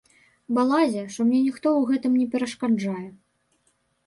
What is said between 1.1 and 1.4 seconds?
што мне